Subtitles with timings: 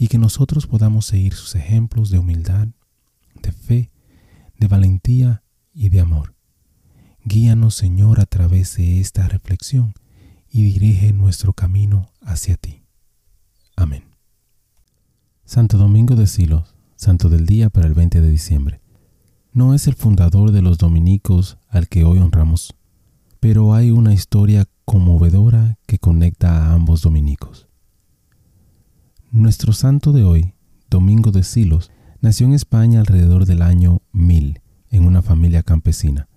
[0.00, 2.68] y que nosotros podamos seguir sus ejemplos de humildad,
[3.42, 3.90] de fe,
[4.58, 5.42] de valentía
[5.74, 6.34] y de amor.
[7.22, 9.92] Guíanos, Señor, a través de esta reflexión
[10.48, 12.82] y dirige nuestro camino hacia ti.
[13.76, 14.04] Amén.
[15.44, 18.80] Santo Domingo de Silos, Santo del Día para el 20 de diciembre.
[19.52, 22.74] No es el fundador de los dominicos al que hoy honramos,
[23.38, 27.69] pero hay una historia conmovedora que conecta a ambos dominicos.
[29.32, 30.54] Nuestro santo de hoy,
[30.90, 36.28] Domingo de Silos, nació en España alrededor del año 1000 en una familia campesina.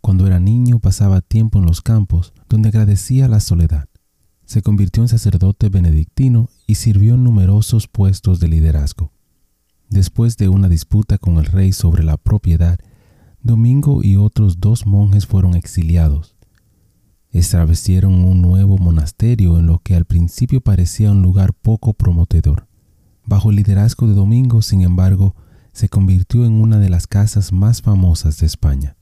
[0.00, 3.88] Cuando era niño pasaba tiempo en los campos donde agradecía la soledad.
[4.44, 9.12] Se convirtió en sacerdote benedictino y sirvió en numerosos puestos de liderazgo.
[9.88, 12.80] Después de una disputa con el rey sobre la propiedad,
[13.40, 16.34] Domingo y otros dos monjes fueron exiliados.
[17.32, 22.66] Establecieron un nuevo monasterio en lo que al principio parecía un lugar poco prometedor.
[23.24, 25.36] Bajo el liderazgo de Domingo, sin embargo,
[25.72, 28.96] se convirtió en una de las casas más famosas de España.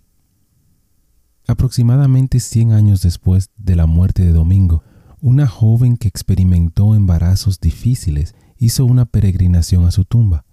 [1.47, 4.83] Aproximadamente 100 años después de la muerte de Domingo,
[5.23, 10.45] una joven que experimentó embarazos difíciles hizo una peregrinación a su tumba.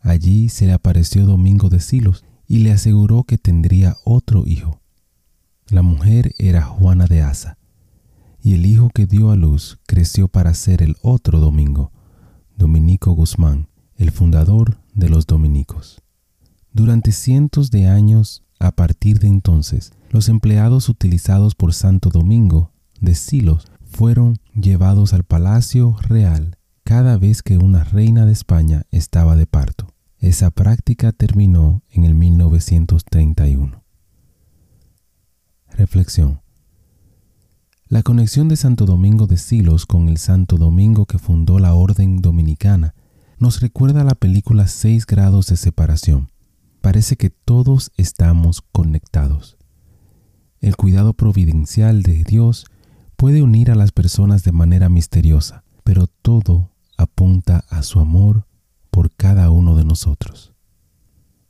[0.00, 4.81] Allí se le apareció Domingo de Silos y le aseguró que tendría otro hijo.
[5.72, 7.56] La mujer era Juana de Asa,
[8.42, 11.92] y el hijo que dio a luz creció para ser el otro Domingo,
[12.58, 16.02] Dominico Guzmán, el fundador de los dominicos.
[16.74, 23.14] Durante cientos de años a partir de entonces, los empleados utilizados por Santo Domingo de
[23.14, 29.46] Silos fueron llevados al palacio real cada vez que una reina de España estaba de
[29.46, 29.86] parto.
[30.18, 33.81] Esa práctica terminó en el 1931.
[35.92, 36.40] Reflexión.
[37.86, 42.22] La conexión de Santo Domingo de Silos con el Santo Domingo que fundó la Orden
[42.22, 42.94] Dominicana
[43.38, 46.30] nos recuerda la película Seis grados de separación,
[46.80, 49.58] parece que todos estamos conectados.
[50.60, 52.64] El cuidado providencial de Dios
[53.16, 58.46] puede unir a las personas de manera misteriosa, pero todo apunta a su amor
[58.90, 60.54] por cada uno de nosotros.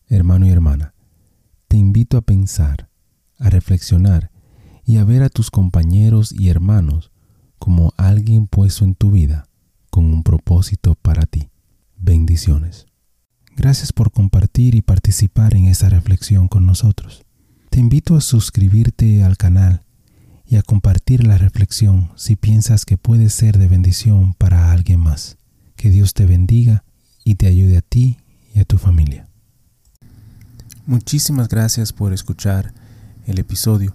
[0.08, 0.94] Hermano y hermana,
[1.68, 2.88] te invito a pensar,
[3.38, 4.31] a reflexionar
[4.84, 7.10] y a ver a tus compañeros y hermanos
[7.58, 9.46] como alguien puesto en tu vida
[9.90, 11.50] con un propósito para ti.
[11.96, 12.86] Bendiciones.
[13.56, 17.24] Gracias por compartir y participar en esta reflexión con nosotros.
[17.70, 19.82] Te invito a suscribirte al canal
[20.46, 25.36] y a compartir la reflexión si piensas que puede ser de bendición para alguien más.
[25.76, 26.84] Que Dios te bendiga
[27.24, 28.18] y te ayude a ti
[28.54, 29.28] y a tu familia.
[30.86, 32.74] Muchísimas gracias por escuchar
[33.26, 33.94] el episodio.